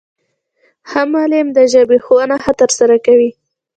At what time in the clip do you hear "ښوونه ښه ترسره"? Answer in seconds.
2.05-2.95